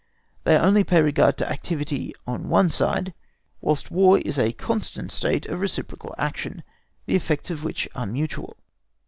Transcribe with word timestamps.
They 0.45 0.57
only 0.57 0.83
pay 0.83 0.99
regard 1.03 1.37
to 1.37 1.47
activity 1.47 2.15
on 2.25 2.49
one 2.49 2.71
side, 2.71 3.13
whilst 3.61 3.91
War 3.91 4.17
is 4.17 4.39
a 4.39 4.51
constant 4.51 5.11
state 5.11 5.45
of 5.45 5.61
reciprocal 5.61 6.15
action, 6.17 6.63
the 7.05 7.15
effects 7.15 7.51
of 7.51 7.63
which 7.63 7.87
are 7.93 8.07
mutual. 8.07 8.57